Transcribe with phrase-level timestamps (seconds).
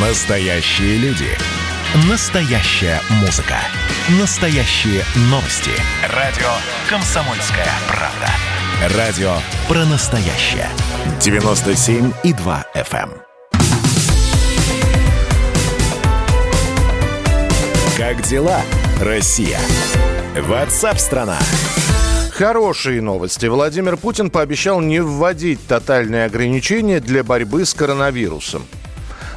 [0.00, 1.26] Настоящие люди.
[2.08, 3.56] Настоящая музыка.
[4.20, 5.72] Настоящие новости.
[6.14, 6.46] Радио
[6.88, 8.96] «Комсомольская правда».
[8.96, 9.32] Радио
[9.66, 10.68] про настоящее.
[11.18, 13.10] 97,2 FM.
[13.10, 13.12] Эм.
[17.96, 18.60] Как дела,
[19.00, 19.58] Россия?
[20.36, 21.40] Ватсап-страна!
[22.30, 23.46] Хорошие новости.
[23.46, 28.62] Владимир Путин пообещал не вводить тотальные ограничения для борьбы с коронавирусом.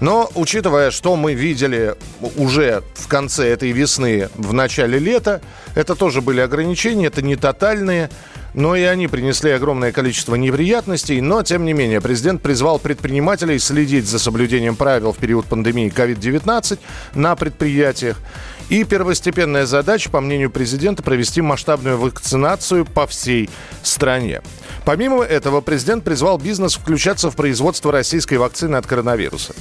[0.00, 1.94] Но, учитывая, что мы видели
[2.36, 5.40] уже в конце этой весны, в начале лета,
[5.74, 8.10] это тоже были ограничения, это не тотальные,
[8.54, 11.20] но и они принесли огромное количество неприятностей.
[11.20, 16.78] Но, тем не менее, президент призвал предпринимателей следить за соблюдением правил в период пандемии COVID-19
[17.14, 18.18] на предприятиях.
[18.68, 23.48] И первостепенная задача, по мнению президента, провести масштабную вакцинацию по всей
[23.82, 24.42] стране.
[24.84, 29.54] Помимо этого, президент призвал бизнес включаться в производство российской вакцины от коронавируса.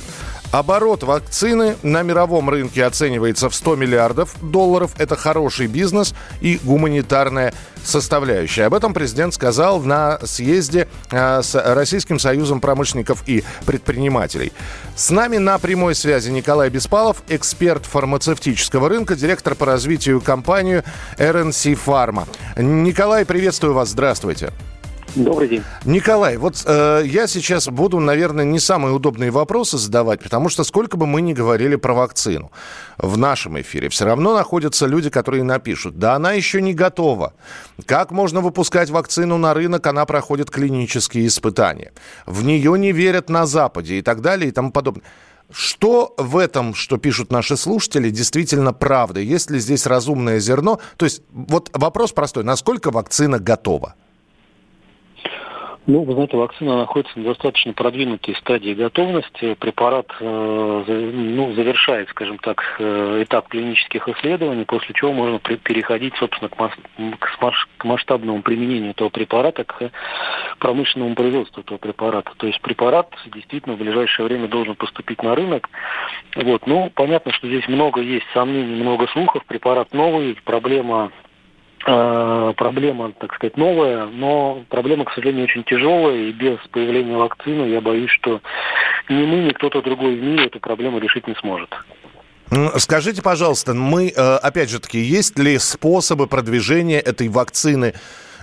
[0.52, 4.92] Оборот вакцины на мировом рынке оценивается в 100 миллиардов долларов.
[4.98, 8.64] Это хороший бизнес и гуманитарная составляющая.
[8.66, 14.54] Об этом президент сказал на съезде э, с Российским союзом промышленников и предпринимателей.
[14.96, 20.84] С нами на прямой связи Николай Беспалов, эксперт фармацевтического рынка, директор по развитию компании
[21.18, 22.26] RNC Pharma.
[22.58, 23.90] Николай, приветствую вас.
[23.90, 24.52] Здравствуйте.
[25.16, 25.64] Добрый день.
[25.86, 30.98] Николай, вот э, я сейчас буду, наверное, не самые удобные вопросы задавать, потому что сколько
[30.98, 32.52] бы мы ни говорили про вакцину
[32.98, 37.34] в нашем эфире, все равно находятся люди, которые напишут, да она еще не готова.
[37.86, 41.94] Как можно выпускать вакцину на рынок, она проходит клинические испытания.
[42.26, 45.04] В нее не верят на Западе и так далее и тому подобное.
[45.50, 49.22] Что в этом, что пишут наши слушатели, действительно правда?
[49.22, 50.80] Есть ли здесь разумное зерно?
[50.98, 52.44] То есть вот вопрос простой.
[52.44, 53.96] Насколько вакцина готова?
[55.90, 59.54] Ну, вы знаете, вакцина находится на достаточно продвинутой стадии готовности.
[59.54, 66.50] Препарат э, ну, завершает, скажем так, э, этап клинических исследований, после чего можно переходить, собственно,
[66.50, 69.90] к, к масштабному применению этого препарата, к
[70.60, 72.34] промышленному производству этого препарата.
[72.36, 75.70] То есть препарат действительно в ближайшее время должен поступить на рынок.
[76.36, 76.68] Вот.
[76.68, 79.46] Ну, понятно, что здесь много есть сомнений, много слухов.
[79.46, 81.14] Препарат новый, проблема
[81.88, 87.80] проблема, так сказать, новая, но проблема, к сожалению, очень тяжелая, и без появления вакцины я
[87.80, 88.42] боюсь, что
[89.08, 91.70] ни мы, ни кто-то другой в мире эту проблему решить не сможет.
[92.78, 97.94] Скажите, пожалуйста, мы, э, опять же таки, есть ли способы продвижения этой вакцины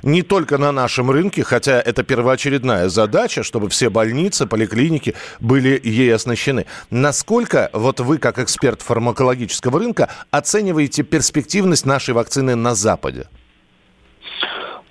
[0.05, 6.15] не только на нашем рынке, хотя это первоочередная задача, чтобы все больницы, поликлиники были ей
[6.15, 6.67] оснащены.
[6.91, 13.27] Насколько вот вы, как эксперт фармакологического рынка, оцениваете перспективность нашей вакцины на Западе?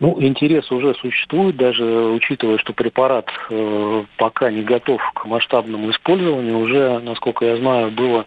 [0.04, 6.60] Ну, интерес уже существует, даже учитывая, что препарат э, пока не готов к масштабному использованию.
[6.60, 8.26] Уже, насколько я знаю, было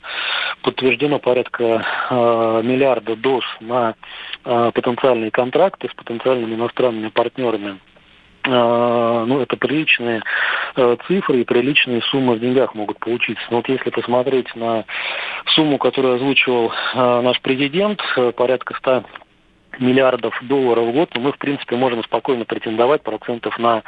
[0.62, 3.94] подтверждено порядка э, миллиарда доз на
[4.46, 7.78] э, потенциальные контракты с потенциальными иностранными партнерами
[8.44, 10.22] э, ну, это приличные
[10.76, 13.44] э, цифры и приличные суммы в деньгах могут получиться.
[13.50, 14.86] Но вот если посмотреть на
[15.48, 18.00] сумму, которую озвучивал э, наш президент,
[18.34, 19.04] порядка 100
[19.80, 23.82] миллиардов долларов в год, то мы, в принципе, можем спокойно претендовать процентов на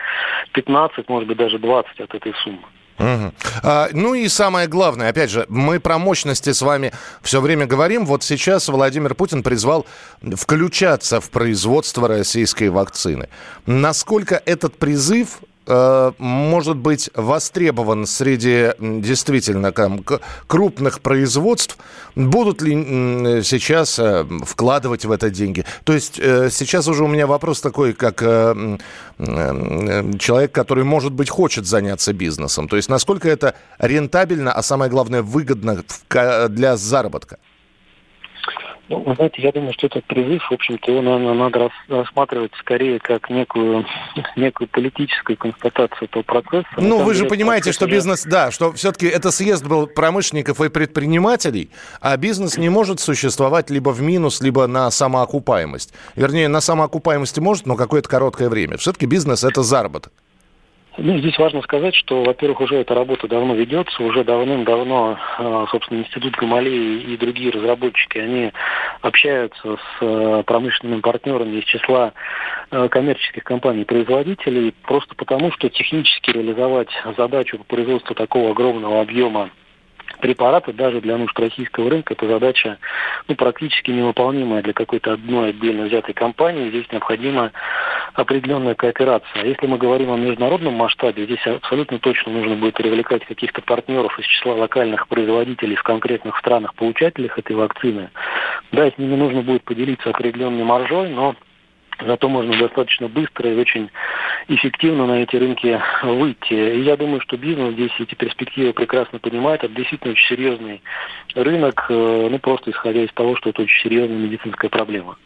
[0.52, 2.64] 15, может быть, даже 20 от этой суммы.
[2.98, 3.32] Угу.
[3.62, 8.04] А, ну и самое главное, опять же, мы про мощности с вами все время говорим.
[8.04, 9.86] Вот сейчас Владимир Путин призвал
[10.20, 13.28] включаться в производство российской вакцины.
[13.66, 15.38] Насколько этот призыв
[15.70, 20.02] Э, может быть востребован среди действительно там,
[20.46, 21.76] крупных производств,
[22.16, 22.72] будут ли
[23.44, 25.66] сейчас э, вкладывать в это деньги?
[25.84, 28.22] То есть э, сейчас уже у меня вопрос такой, как
[29.18, 32.68] человек, который, может быть, хочет заняться бизнесом.
[32.68, 35.82] То есть насколько это рентабельно, а самое главное, выгодно
[36.48, 37.38] для заработка?
[38.88, 42.98] Ну, вы знаете, я думаю, что этот призыв, в общем-то, его, наверное, надо рассматривать скорее
[42.98, 43.84] как некую,
[44.36, 46.68] некую политическую констатацию этого процесса.
[46.78, 51.70] Ну, вы же понимаете, что бизнес, да, что все-таки это съезд был промышленников и предпринимателей,
[52.00, 55.92] а бизнес не может существовать либо в минус, либо на самоокупаемость.
[56.16, 58.78] Вернее, на самоокупаемости может, но какое-то короткое время.
[58.78, 60.12] Все-таки бизнес– это заработок.
[61.00, 66.00] Ну, здесь важно сказать, что, во-первых, уже эта работа давно ведется, уже давным-давно, а, собственно,
[66.00, 68.52] Институт Гамалеи и другие разработчики, они
[69.00, 72.14] общаются с а, промышленными партнерами из числа
[72.72, 79.50] а, коммерческих компаний-производителей, просто потому, что технически реализовать задачу по производству такого огромного объема
[80.20, 82.14] препараты даже для нужд российского рынка.
[82.14, 82.78] Это задача
[83.28, 86.70] ну, практически невыполнимая для какой-то одной отдельно взятой компании.
[86.70, 87.52] Здесь необходима
[88.18, 89.42] определенная кооперация.
[89.42, 94.18] А если мы говорим о международном масштабе, здесь абсолютно точно нужно будет привлекать каких-то партнеров
[94.18, 98.10] из числа локальных производителей в конкретных странах-получателях этой вакцины.
[98.72, 101.36] Да, с ними нужно будет поделиться определенной маржой, но
[102.00, 103.90] Зато можно достаточно быстро и очень
[104.46, 106.52] эффективно на эти рынки выйти.
[106.52, 109.64] И я думаю, что бизнес здесь эти перспективы прекрасно понимает.
[109.64, 110.82] Это действительно очень серьезный
[111.34, 115.16] рынок, э, ну просто исходя из того, что это очень серьезная медицинская проблема.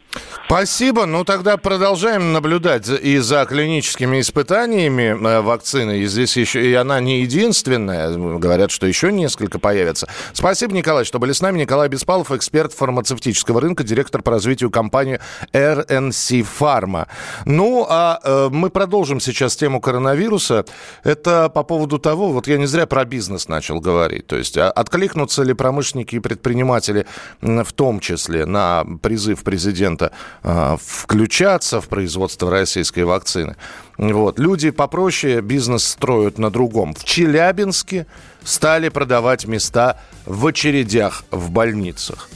[0.47, 1.07] Спасибо.
[1.07, 6.01] Ну, тогда продолжаем наблюдать и за клиническими испытаниями э, вакцины.
[6.01, 8.13] И здесь еще и она не единственная.
[8.13, 10.09] Говорят, что еще несколько появятся.
[10.35, 11.61] Спасибо, Николай, что были с нами.
[11.61, 15.21] Николай Беспалов, эксперт фармацевтического рынка, директор по развитию компании
[15.55, 17.07] RNC Pharma.
[17.47, 20.67] Ну, а э, мы продолжим сейчас тему коронавируса.
[21.03, 24.27] Это по поводу того, вот я не зря про бизнес начал говорить.
[24.27, 27.07] То есть, а откликнутся ли промышленники и предприниматели
[27.41, 30.13] в том числе на призыв президента президента
[30.43, 33.57] а, включаться в производство российской вакцины.
[33.99, 34.39] Вот.
[34.39, 36.95] Люди попроще бизнес строят на другом.
[36.95, 38.07] В Челябинске
[38.43, 42.29] стали продавать места в очередях в больницах.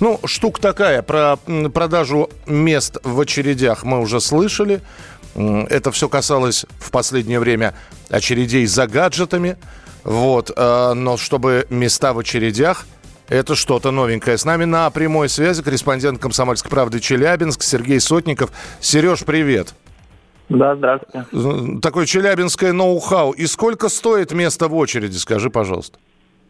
[0.00, 1.36] Ну, штука такая, про
[1.72, 4.80] продажу мест в очередях мы уже слышали.
[5.34, 7.74] Это все касалось в последнее время
[8.10, 9.56] очередей за гаджетами.
[10.04, 10.52] Вот.
[10.56, 12.86] А, но чтобы места в очередях–
[13.28, 14.36] это что-то новенькое.
[14.38, 18.50] С нами на прямой связи корреспондент «Комсомольской правды» Челябинск Сергей Сотников.
[18.80, 19.74] Сереж, привет.
[20.48, 21.80] Да, здравствуйте.
[21.80, 23.32] Такое челябинское ноу-хау.
[23.32, 25.98] И сколько стоит место в очереди, скажи, пожалуйста?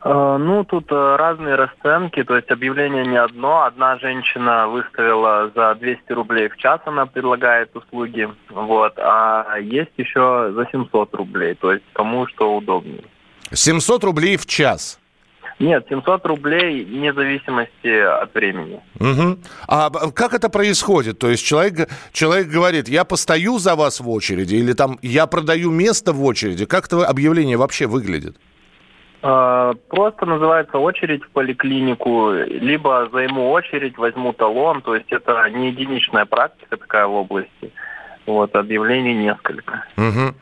[0.05, 3.65] Э, ну, тут э, разные расценки, то есть объявление не одно.
[3.65, 10.53] Одна женщина выставила за 200 рублей в час, она предлагает услуги, вот, а есть еще
[10.55, 13.03] за 700 рублей, то есть кому что удобнее.
[13.53, 15.01] 700 рублей в час?
[15.59, 18.81] Нет, 700 рублей вне зависимости от времени.
[19.01, 19.39] Угу.
[19.67, 21.19] А как это происходит?
[21.19, 25.71] То есть человек, человек говорит, я постою за вас в очереди, или там я продаю
[25.71, 26.65] место в очереди.
[26.65, 28.37] Как это объявление вообще выглядит?
[29.21, 34.81] А, просто называется очередь в поликлинику, либо займу очередь, возьму талон.
[34.83, 37.73] То есть это не единичная практика такая в области.
[38.27, 39.85] Вот, объявлений несколько.
[39.97, 40.35] Угу.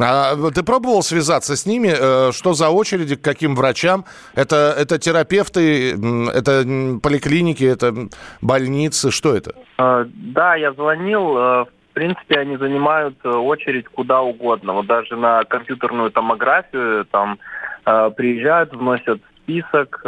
[0.00, 1.92] А ты пробовал связаться с ними?
[1.92, 4.04] Э, что за очереди, к каким врачам?
[4.34, 6.64] Это, это терапевты, это
[7.02, 8.08] поликлиники, это
[8.40, 9.54] больницы, что это?
[9.78, 11.36] А, да, я звонил.
[11.36, 14.72] Э, в принципе, они занимают э, очередь куда угодно.
[14.72, 17.38] Вот даже на компьютерную томографию там
[17.84, 19.98] приезжают, вносят список,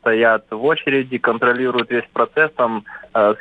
[0.00, 2.84] стоят в очереди, контролируют весь процесс, там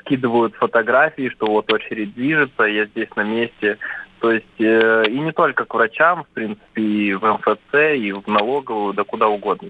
[0.01, 3.79] скидывают фотографии, что вот очередь движется, я здесь на месте.
[4.19, 8.27] То есть э, и не только к врачам, в принципе, и в МФЦ, и в
[8.27, 9.69] налоговую, да куда угодно.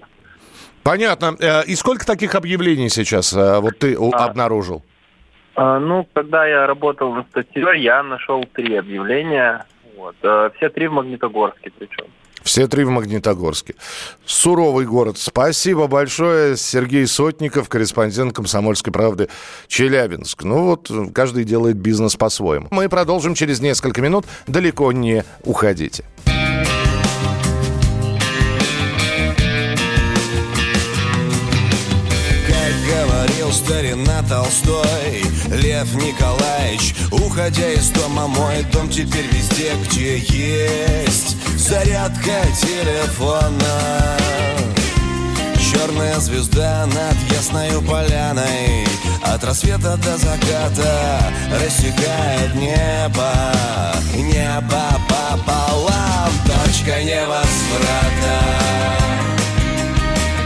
[0.84, 1.36] Понятно.
[1.40, 4.84] Э, и сколько таких объявлений сейчас э, вот ты а, обнаружил?
[5.56, 9.66] А, ну, когда я работал на статье, я нашел три объявления.
[9.96, 10.16] Вот.
[10.24, 12.06] Э, все три в Магнитогорске причем.
[12.44, 13.76] Все три в Магнитогорске.
[14.26, 15.18] Суровый город.
[15.18, 16.58] Спасибо большое.
[16.58, 19.30] Сергей Сотников, корреспондент «Комсомольской правды»
[19.68, 20.44] Челябинск.
[20.44, 22.68] Ну вот, каждый делает бизнес по-своему.
[22.72, 24.26] Мы продолжим через несколько минут.
[24.48, 26.04] Далеко не уходите.
[33.52, 41.38] старина Толстой Лев Николаевич Уходя из дома, мой дом теперь везде, где есть
[41.70, 44.18] Зарядка телефона.
[45.72, 48.88] Черная звезда над ясною поляной.
[49.22, 51.20] От рассвета до заката
[51.64, 53.32] Рассекает небо.
[54.16, 58.36] Небо пополам Точка невозврата.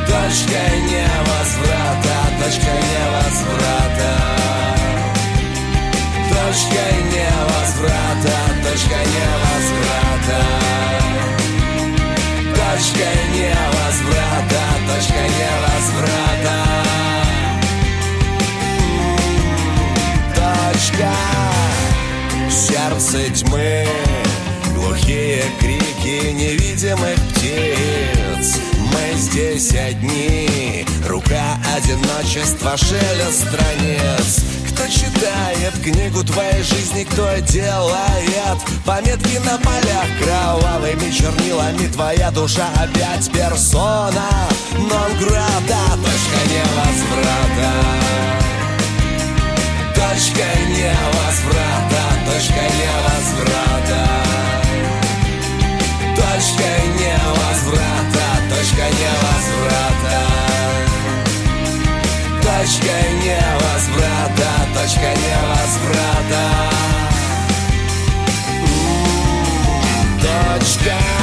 [0.05, 4.13] Точка невозврата Точка невозврата.
[6.29, 6.92] Точка
[15.03, 16.63] Точка невозврата
[20.33, 21.11] Точка
[22.49, 23.85] Сердце тьмы
[24.73, 28.59] Глухие крики невидимых птиц.
[28.79, 34.43] Мы здесь одни Рука одиночества, шелест страниц
[34.73, 38.57] кто читает книгу твоей жизни, кто делает.
[38.85, 44.29] Пометки на полях кровавыми чернилами Твоя душа опять персона.
[44.77, 47.71] Нон грата Точка невозврата.
[49.95, 54.01] Точка невозврата Точка невозврата.
[56.15, 60.53] Точка невозврата Точка невозврата.
[62.43, 63.22] Точка невозврата,
[64.83, 66.69] точка невозврата.
[70.21, 71.22] Точка.